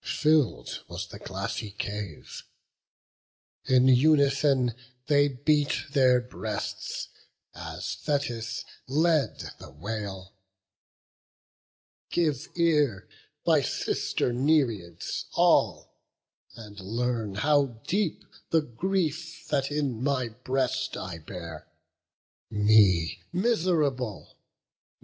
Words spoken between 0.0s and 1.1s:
Fill'd was